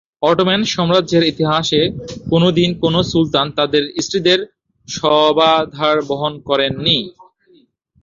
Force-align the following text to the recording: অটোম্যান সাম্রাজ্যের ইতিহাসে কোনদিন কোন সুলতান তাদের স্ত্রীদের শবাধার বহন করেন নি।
অটোম্যান 0.21 0.61
সাম্রাজ্যের 0.65 1.23
ইতিহাসে 1.23 1.81
কোনদিন 2.29 2.69
কোন 2.81 2.95
সুলতান 3.11 3.47
তাদের 3.57 3.83
স্ত্রীদের 3.97 4.39
শবাধার 4.87 5.97
বহন 6.09 6.33
করেন 6.49 6.73
নি। 6.85 6.97